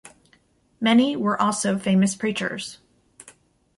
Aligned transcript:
Many 0.79 1.15
were 1.15 1.39
also 1.39 1.77
famous 1.77 2.15
preachers. 2.15 2.79